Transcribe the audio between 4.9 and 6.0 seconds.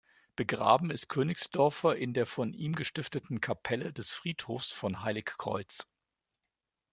Heilig Kreuz.